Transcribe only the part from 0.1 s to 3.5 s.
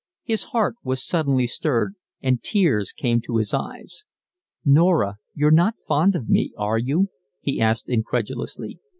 His heart was suddenly stirred, and tears came to